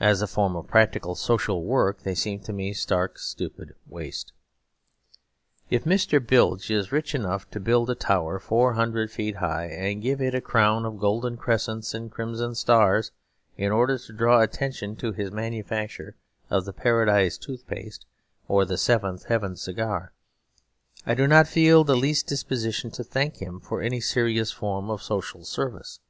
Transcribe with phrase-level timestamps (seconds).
[0.00, 4.32] As a form of practical social work they seem to me stark stupid waste.
[5.70, 6.18] If Mr.
[6.18, 10.34] Bilge is rich enough to build a tower four hundred feet high and give it
[10.34, 13.12] a crown of golden crescents and crimson stars,
[13.56, 16.16] in order to draw attention to his manufacture
[16.50, 18.04] of the Paradise Tooth Paste
[18.48, 20.12] or The Seventh Heaven Cigar,
[21.06, 25.04] I do not feel the least disposition to thank him for any serious form of
[25.04, 26.00] social service.